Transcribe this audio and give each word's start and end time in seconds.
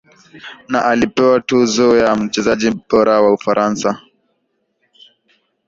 Na 0.69 0.85
alipewa 0.85 1.41
tuzo 1.41 1.97
ya 1.97 2.15
mchezaji 2.15 2.71
bora 2.89 3.21
wa 3.21 3.33
Ufaransa 3.33 4.01